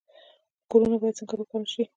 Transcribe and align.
کورونه 0.71 0.95
باید 1.01 1.17
څنګه 1.19 1.33
روښانه 1.39 1.67
شي؟ 1.73 1.83